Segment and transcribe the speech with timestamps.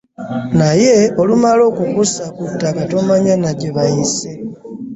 [0.59, 4.31] Naye olumala okukussa ku ttaka tomanya na gye bayise.